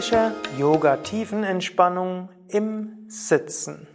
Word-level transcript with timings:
Klassische 0.00 0.32
Yoga-Tiefenentspannung 0.56 2.30
im 2.48 3.04
Sitzen. 3.08 3.86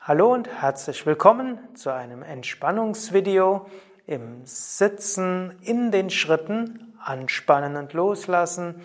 Hallo 0.00 0.32
und 0.32 0.48
herzlich 0.48 1.06
willkommen 1.06 1.60
zu 1.76 1.90
einem 1.90 2.24
Entspannungsvideo 2.24 3.66
im 4.04 4.44
Sitzen 4.44 5.56
in 5.62 5.92
den 5.92 6.10
Schritten 6.10 6.98
anspannen 6.98 7.76
und 7.76 7.92
loslassen, 7.92 8.82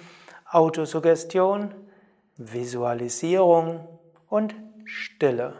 Autosuggestion, 0.48 1.74
Visualisierung 2.36 3.88
und 4.30 4.54
Stille. 4.86 5.56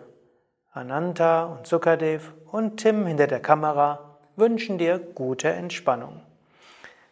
Ananta 0.74 1.46
und 1.46 1.66
Sukadev 1.66 2.34
und 2.52 2.78
Tim 2.78 3.08
hinter 3.08 3.26
der 3.26 3.40
Kamera 3.40 4.20
wünschen 4.36 4.78
dir 4.78 5.00
gute 5.00 5.50
Entspannung. 5.50 6.22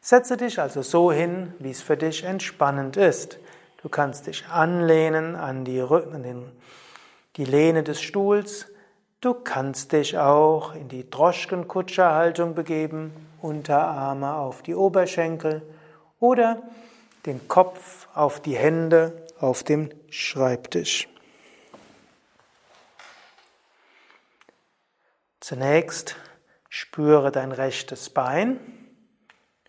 Setze 0.02 0.38
dich 0.38 0.60
also 0.60 0.84
so 0.84 1.12
hin, 1.12 1.55
wie 1.58 1.72
es 1.72 1.82
für 1.82 1.98
dich 1.98 2.26
entspannend 2.26 2.96
ist. 2.96 3.40
Du 3.86 3.90
kannst 3.90 4.26
dich 4.26 4.48
anlehnen 4.48 5.36
an 5.36 5.64
die, 5.64 5.80
an 5.80 6.24
den, 6.24 6.52
die 7.36 7.46
Lehne 7.46 7.84
des 7.84 8.02
Stuhls. 8.02 8.66
Du 9.22 9.36
kannst 9.36 9.92
dich 9.92 10.18
auch 10.18 10.74
in 10.74 10.90
die 10.90 11.08
Droschkenkutscherhaltung 11.08 12.56
begeben, 12.56 13.14
Unterarme 13.44 14.34
auf 14.34 14.64
die 14.64 14.74
Oberschenkel 14.74 15.62
oder 16.20 16.64
den 17.28 17.48
Kopf 17.48 18.08
auf 18.16 18.40
die 18.40 18.58
Hände 18.58 19.28
auf 19.40 19.62
dem 19.62 19.92
Schreibtisch. 20.10 21.08
Zunächst 25.42 26.16
spüre 26.70 27.32
dein 27.32 27.52
rechtes 27.52 28.10
Bein. 28.10 28.85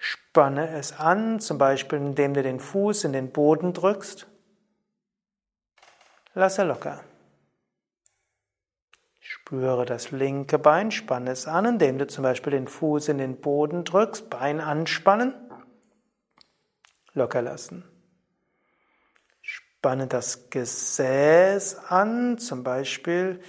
Spanne 0.08 0.68
es 0.68 0.92
an, 0.92 1.40
zum 1.40 1.58
Beispiel 1.58 1.98
indem 1.98 2.34
du 2.34 2.42
den 2.42 2.60
Fuß 2.60 3.04
in 3.04 3.12
den 3.12 3.32
Boden 3.32 3.72
drückst. 3.72 4.28
Lasse 6.34 6.62
locker. 6.62 7.02
Spüre 9.18 9.84
das 9.84 10.12
linke 10.12 10.60
Bein, 10.60 10.92
spanne 10.92 11.32
es 11.32 11.48
an, 11.48 11.64
indem 11.64 11.98
du 11.98 12.06
zum 12.06 12.22
Beispiel 12.22 12.52
den 12.52 12.68
Fuß 12.68 13.08
in 13.08 13.18
den 13.18 13.40
Boden 13.40 13.82
drückst, 13.82 14.30
Bein 14.30 14.60
anspannen, 14.60 15.34
locker 17.14 17.42
lassen. 17.42 17.84
Spanne 19.42 20.06
das 20.06 20.50
Gesäß 20.50 21.78
an, 21.88 22.38
zum 22.38 22.62
Beispiel 22.62 23.40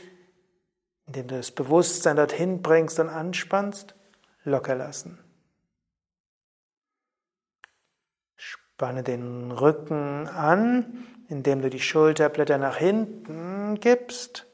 indem 1.06 1.28
du 1.28 1.38
das 1.38 1.52
Bewusstsein 1.52 2.16
dorthin 2.16 2.62
bringst 2.62 3.00
und 3.00 3.10
anspannst, 3.10 3.96
locker 4.44 4.76
lassen. 4.76 5.20
Spanne 8.78 9.02
den 9.02 9.52
Rücken 9.52 10.28
an, 10.28 11.08
indem 11.30 11.64
du 11.64 11.70
die 11.72 11.80
Schulterblätter 11.80 12.60
nach 12.60 12.78
hinten 12.78 13.80
gibst. 13.80 14.46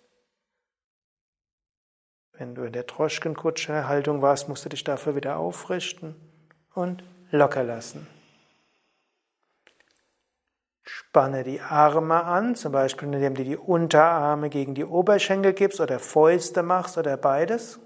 Wenn 2.32 2.56
du 2.56 2.64
in 2.64 2.72
der 2.72 2.84
Droschkenkutsche-Haltung 2.84 4.22
warst, 4.22 4.48
musst 4.48 4.64
du 4.64 4.70
dich 4.70 4.86
dafür 4.86 5.18
wieder 5.18 5.36
aufrichten 5.36 6.16
und 6.74 7.04
locker 7.32 7.66
lassen. 7.66 8.08
Spanne 10.84 11.44
die 11.44 11.60
Arme 11.60 12.24
an, 12.24 12.56
zum 12.56 12.72
Beispiel 12.72 13.14
indem 13.14 13.36
du 13.36 13.44
die 13.44 13.58
Unterarme 13.58 14.50
gegen 14.50 14.74
die 14.74 14.86
Oberschenkel 14.86 15.52
gibst 15.52 15.82
oder 15.82 16.00
Fäuste 16.00 16.64
machst 16.64 16.98
oder 16.98 17.18
beides. 17.18 17.78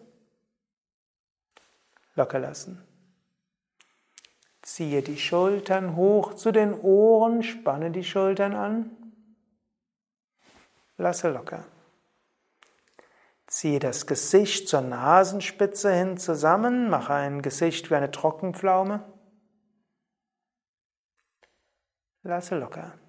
Locker 2.13 2.38
lassen. 2.38 2.86
Ziehe 4.67 5.01
die 5.01 5.17
Schultern 5.17 5.95
hoch 5.95 6.33
zu 6.33 6.51
den 6.51 6.73
Ohren, 6.81 7.41
spanne 7.41 7.89
die 7.89 8.03
Schultern 8.03 8.53
an. 8.53 9.13
Lasse 10.97 11.29
locker. 11.29 11.63
Ziehe 13.47 13.79
das 13.79 14.07
Gesicht 14.07 14.67
zur 14.67 14.81
Nasenspitze 14.81 15.94
hin 15.94 16.17
zusammen, 16.17 16.89
mache 16.89 17.13
ein 17.13 17.41
Gesicht 17.41 17.89
wie 17.89 17.95
eine 17.95 18.11
Trockenpflaume. 18.11 19.09
Lasse 22.23 22.57
locker. 22.57 23.00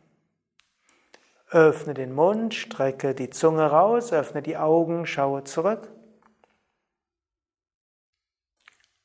Öffne 1.50 1.92
den 1.92 2.14
Mund, 2.14 2.54
strecke 2.54 3.16
die 3.16 3.30
Zunge 3.30 3.66
raus, 3.66 4.12
öffne 4.12 4.42
die 4.42 4.56
Augen, 4.56 5.06
schaue 5.06 5.42
zurück. 5.42 5.90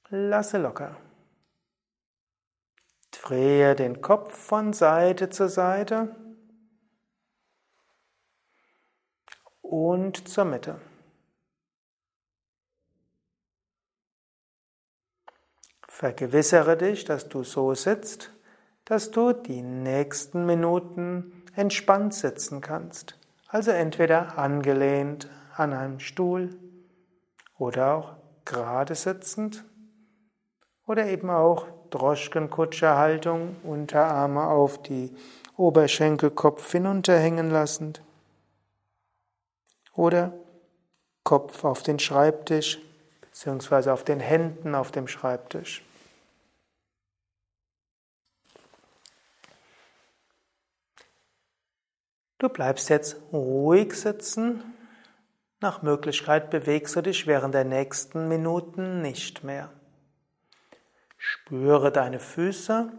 Lasse 0.09 0.59
locker. 0.59 0.96
Drehe 3.24 3.74
den 3.74 4.02
Kopf 4.02 4.36
von 4.38 4.74
Seite 4.74 5.30
zu 5.30 5.48
Seite 5.48 6.14
und 9.62 10.28
zur 10.28 10.44
Mitte. 10.44 10.82
Vergewissere 15.88 16.76
dich, 16.76 17.06
dass 17.06 17.30
du 17.30 17.44
so 17.44 17.74
sitzt, 17.74 18.34
dass 18.84 19.12
du 19.12 19.32
die 19.32 19.62
nächsten 19.62 20.46
Minuten 20.46 21.46
entspannt 21.56 22.14
sitzen 22.14 22.60
kannst. 22.60 23.18
Also 23.48 23.72
entweder 23.72 24.38
angelehnt 24.38 25.30
an 25.56 25.72
einem 25.72 26.02
Stuhl 26.02 26.60
oder 27.58 27.94
auch 27.96 28.18
gerade 28.44 28.96
sitzend 28.96 29.64
oder 30.86 31.06
eben 31.06 31.30
auch 31.30 31.83
Droschkenkutscherhaltung, 31.94 33.56
Unterarme 33.64 34.48
auf 34.48 34.81
die 34.81 35.16
Oberschenkel, 35.58 36.31
Kopf 36.31 36.72
hinunterhängen 36.72 37.52
lassend. 37.52 38.02
Oder 39.94 40.34
Kopf 41.24 41.64
auf 41.64 41.84
den 41.84 42.00
Schreibtisch, 42.00 42.80
beziehungsweise 43.22 43.94
auf 43.94 44.04
den 44.04 44.20
Händen 44.20 44.74
auf 44.74 44.92
dem 44.92 45.08
Schreibtisch. 45.08 45.84
Du 52.40 52.50
bleibst 52.50 52.90
jetzt 52.90 53.18
ruhig 53.31 53.94
sitzen. 53.94 54.64
Nach 55.62 55.81
Möglichkeit 55.81 56.50
bewegst 56.50 56.96
du 56.96 57.02
dich 57.02 57.25
während 57.25 57.54
der 57.54 57.64
nächsten 57.64 58.28
Minuten 58.28 59.02
nicht 59.02 59.44
mehr. 59.46 59.70
Spüre 61.26 61.90
deine 61.94 62.20
Füße 62.20 62.92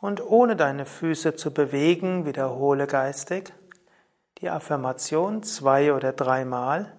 und 0.00 0.20
ohne 0.20 0.56
deine 0.56 0.86
Füße 0.86 1.36
zu 1.36 1.54
bewegen, 1.54 2.26
wiederhole 2.26 2.88
geistig 2.88 3.52
die 4.38 4.50
Affirmation 4.50 5.44
zwei 5.44 5.92
oder 5.94 6.12
dreimal. 6.12 6.92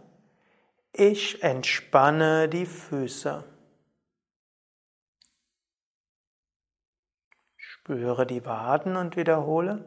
Ich 0.94 1.44
entspanne 1.44 2.48
die 2.48 2.66
Füße. 2.66 3.44
Spüre 7.58 8.26
die 8.26 8.46
Waden 8.46 8.96
und 8.96 9.18
wiederhole. 9.18 9.84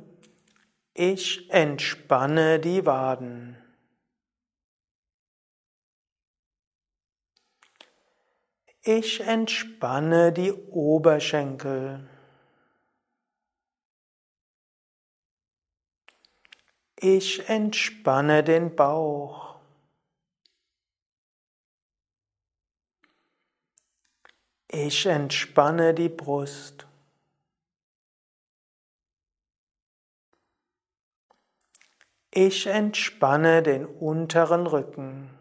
Ich 0.93 1.50
entspanne 1.50 2.61
die 2.61 2.85
Waden. 2.85 3.56
Ich 8.91 9.21
entspanne 9.21 10.32
die 10.32 10.50
Oberschenkel. 10.50 12.09
Ich 16.97 17.47
entspanne 17.50 18.43
den 18.43 18.75
Bauch. 18.75 19.60
Ich 24.69 25.05
entspanne 25.05 25.93
die 25.93 26.08
Brust. 26.08 26.87
Ich 32.31 32.67
entspanne 32.67 33.62
den 33.62 33.85
unteren 33.85 34.67
Rücken. 34.67 35.38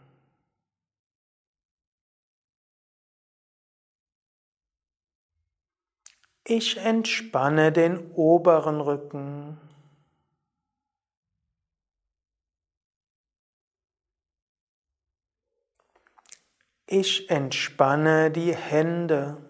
Ich 6.50 6.78
entspanne 6.78 7.74
den 7.74 8.10
oberen 8.14 8.80
Rücken. 8.80 9.60
Ich 16.86 17.30
entspanne 17.30 18.32
die 18.32 18.56
Hände. 18.56 19.46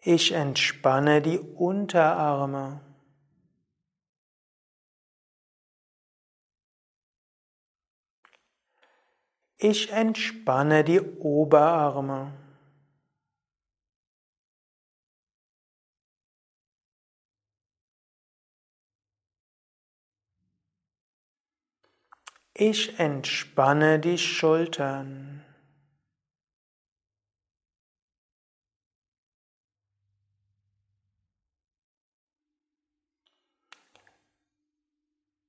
Ich 0.00 0.32
entspanne 0.32 1.20
die 1.20 1.38
Unterarme. 1.38 2.87
Ich 9.60 9.90
entspanne 9.90 10.84
die 10.84 11.00
Oberarme. 11.00 12.32
Ich 22.54 23.00
entspanne 23.00 23.98
die 23.98 24.16
Schultern. 24.16 25.44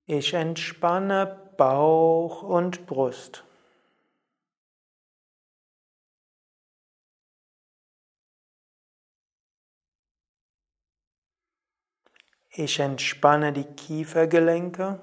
Ich 0.07 0.33
entspanne 0.33 1.53
Bauch 1.57 2.41
und 2.41 2.88
Brust. 2.88 3.44
Ich 12.51 12.80
entspanne 12.80 13.54
die 13.54 13.63
Kiefergelenke. 13.63 15.00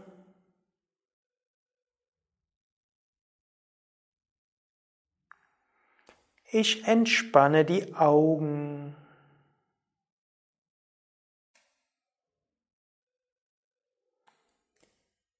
Ich 6.50 6.84
entspanne 6.84 7.64
die 7.64 7.94
Augen. 7.94 8.96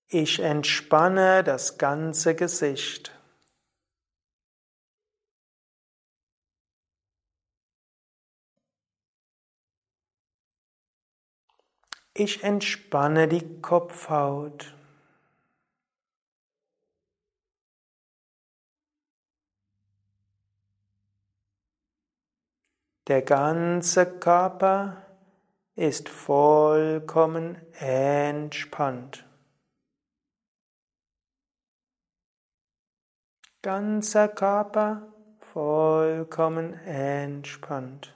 Ich 0.09 0.39
entspanne 0.39 1.43
das 1.43 1.79
ganze 1.79 2.37
Gesicht. 2.37 3.16
Ich 12.19 12.43
entspanne 12.43 13.29
die 13.29 13.61
Kopfhaut. 13.61 14.75
Der 23.07 23.21
ganze 23.21 24.19
Körper 24.19 25.05
ist 25.75 26.09
vollkommen 26.09 27.61
entspannt. 27.75 29.29
Ganzer 33.61 34.29
Körper 34.29 35.13
vollkommen 35.53 36.73
entspannt. 36.87 38.16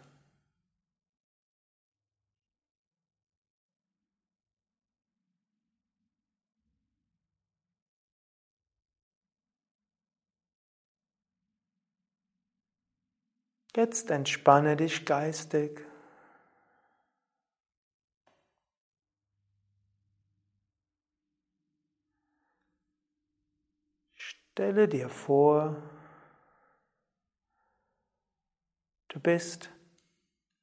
Jetzt 13.76 14.10
entspanne 14.10 14.76
dich 14.76 15.06
geistig. 15.06 15.86
Stelle 24.16 24.88
dir 24.88 25.08
vor, 25.08 25.76
du 29.08 29.20
bist 29.20 29.70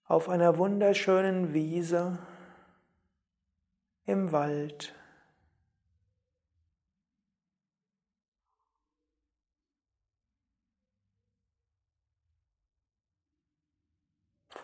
auf 0.04 0.28
einer 0.28 0.58
wunderschönen 0.58 1.54
Wiese 1.54 2.20
im 4.06 4.34
Wald. 4.34 4.97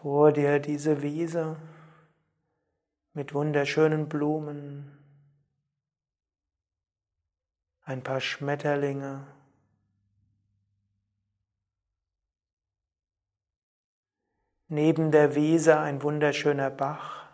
Vor 0.03 0.33
dir 0.33 0.59
diese 0.59 1.01
Wiese 1.01 1.55
mit 3.13 3.33
wunderschönen 3.33 4.09
Blumen, 4.09 4.91
ein 7.83 8.03
paar 8.03 8.19
Schmetterlinge, 8.19 9.25
neben 14.67 15.09
der 15.11 15.35
Wiese 15.35 15.79
ein 15.79 16.03
wunderschöner 16.03 16.69
Bach. 16.69 17.29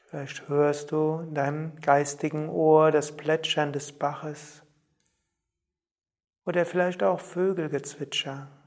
Vielleicht 0.00 0.46
hörst 0.50 0.92
du 0.92 1.20
in 1.20 1.34
deinem 1.34 1.80
geistigen 1.80 2.50
Ohr 2.50 2.90
das 2.90 3.16
Plätschern 3.16 3.72
des 3.72 3.98
Baches 3.98 4.62
oder 6.44 6.66
vielleicht 6.66 7.02
auch 7.02 7.20
Vögelgezwitscher. 7.20 8.57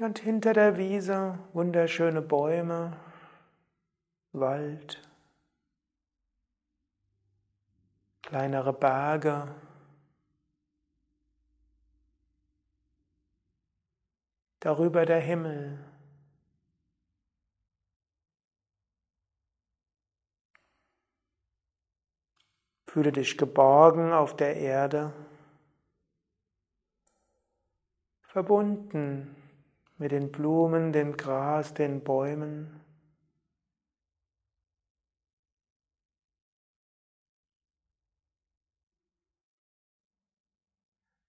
Und 0.00 0.18
hinter 0.18 0.54
der 0.54 0.78
Wiese 0.78 1.38
wunderschöne 1.52 2.22
Bäume, 2.22 2.96
Wald, 4.32 4.98
kleinere 8.22 8.72
Berge. 8.72 9.54
Darüber 14.60 15.04
der 15.04 15.20
Himmel. 15.20 15.84
Fühle 22.86 23.12
dich 23.12 23.36
geborgen 23.36 24.14
auf 24.14 24.34
der 24.34 24.56
Erde, 24.56 25.12
verbunden 28.22 29.39
mit 30.00 30.12
den 30.12 30.32
Blumen, 30.32 30.92
dem 30.92 31.14
Gras, 31.16 31.74
den 31.74 32.02
Bäumen. 32.02 32.76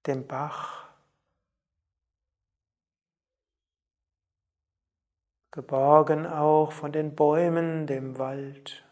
dem 0.08 0.26
Bach, 0.26 0.90
geborgen 5.52 6.26
auch 6.26 6.72
von 6.72 6.92
den 6.92 7.14
Bäumen, 7.14 7.86
dem 7.86 8.18
Wald. 8.18 8.84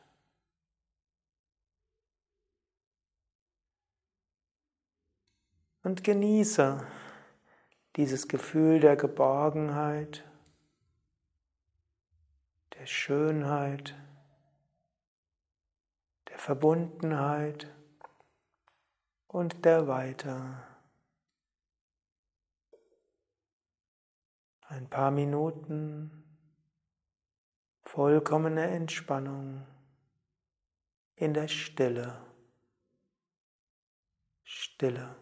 Und 5.82 6.04
genieße 6.04 6.86
dieses 8.00 8.30
Gefühl 8.30 8.80
der 8.80 8.96
Geborgenheit, 8.96 10.24
der 12.76 12.86
Schönheit, 12.86 13.94
der 16.30 16.40
Verbundenheit 16.40 17.68
und 19.28 19.66
der 19.66 19.90
Weite. 19.90 20.64
Ein 24.62 24.90
paar 24.90 25.12
Minuten 25.12 26.24
vollkommene 27.82 28.66
Entspannung 28.68 29.68
in 31.18 31.34
der 31.34 31.50
Stille. 31.50 32.26
Stille. 34.46 35.18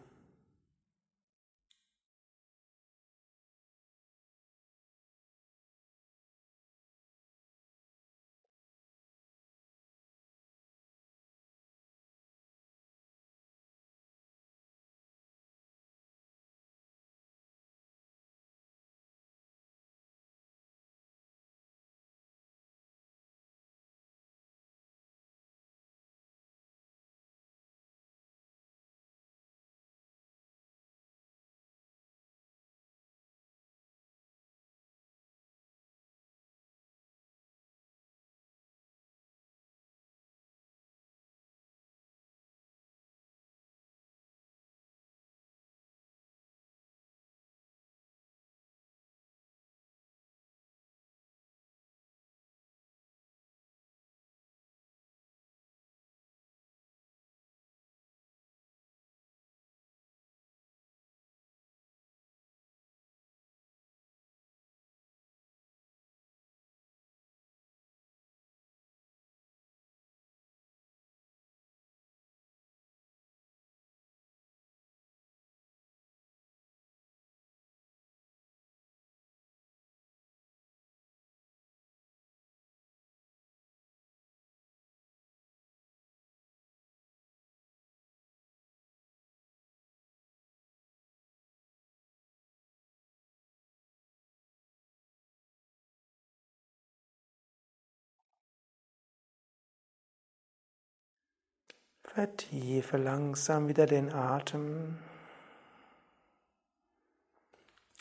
Vertiefe 102.17 102.97
langsam 102.97 103.67
wieder 103.67 103.85
den 103.85 104.11
Atem. 104.11 104.97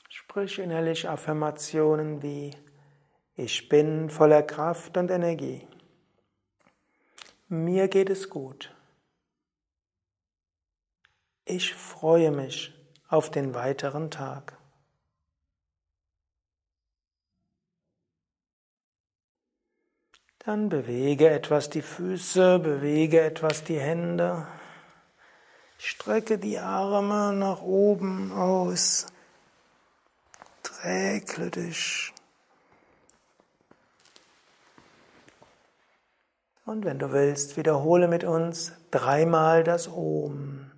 Sprich 0.09 0.59
innerlich 0.59 1.07
Affirmationen 1.07 2.23
wie 2.23 2.57
Ich 3.35 3.69
bin 3.69 4.09
voller 4.09 4.43
Kraft 4.43 4.97
und 4.97 5.11
Energie. 5.11 5.69
Mir 7.49 7.89
geht 7.89 8.09
es 8.09 8.31
gut. 8.31 8.75
Ich 11.45 11.75
freue 11.75 12.31
mich 12.31 12.73
auf 13.09 13.31
den 13.31 13.53
weiteren 13.53 14.11
Tag. 14.11 14.56
Dann 20.47 20.69
bewege 20.69 21.29
etwas 21.29 21.71
die 21.71 21.83
Füße, 21.83 22.61
bewege 22.61 23.21
etwas 23.21 23.65
die 23.65 23.81
Hände. 23.81 24.47
Strecke 25.77 26.39
die 26.39 26.61
Arme 26.61 27.33
nach 27.33 27.63
oben 27.63 28.31
aus. 28.31 29.07
Trägle 30.63 31.51
dich. 31.51 32.13
Und 36.65 36.85
wenn 36.85 37.01
du 37.01 37.11
willst, 37.11 37.57
wiederhole 37.57 38.07
mit 38.07 38.23
uns 38.23 38.73
dreimal 38.93 39.65
das 39.65 39.89
Om. 39.89 40.71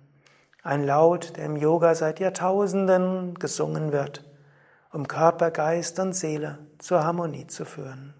Ein 0.63 0.83
Laut, 0.83 1.37
der 1.37 1.45
im 1.45 1.55
Yoga 1.55 1.93
seit 1.93 2.19
Jahrtausenden 2.19 3.35
gesungen 3.35 3.91
wird, 3.91 4.23
um 4.91 5.07
Körper, 5.07 5.51
Geist 5.51 5.99
und 5.99 6.13
Seele 6.13 6.57
zur 6.79 7.03
Harmonie 7.03 7.45
zu 7.45 7.65
führen. 7.65 8.18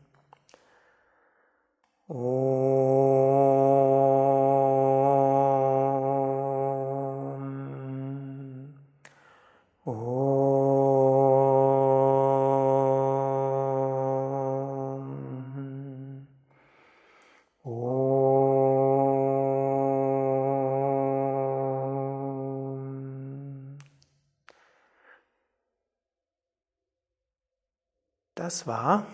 Das 28.50 28.66
war 28.66 29.06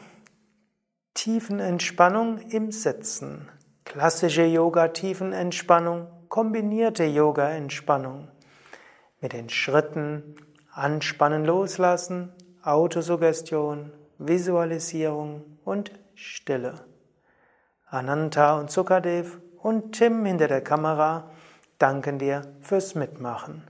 Tiefenentspannung 1.25 2.38
im 2.51 2.72
Sitzen. 2.72 3.50
Klassische 3.84 4.44
Yoga-Tiefenentspannung, 4.44 6.05
kombinierte 6.29 7.03
Yoga-Entspannung. 7.05 8.27
Mit 9.22 9.34
den 9.34 9.50
Schritten 9.50 10.36
Anspannen, 10.72 11.44
Loslassen, 11.44 12.32
Autosuggestion, 12.62 13.91
Visualisierung 14.20 15.58
und 15.63 15.94
Stille. 16.13 16.86
Ananta 17.88 18.60
und 18.60 18.70
Sukadev 18.70 19.39
und 19.63 19.94
Tim 19.94 20.25
hinter 20.25 20.48
der 20.48 20.62
Kamera 20.62 21.32
danken 21.79 22.20
dir 22.20 22.44
fürs 22.62 22.94
Mitmachen. 22.94 23.63